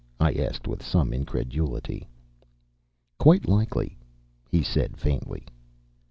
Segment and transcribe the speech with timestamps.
[0.19, 2.07] I asked with some incredulity.
[3.19, 3.99] "Quite likely,"
[4.49, 5.45] he said, faintly.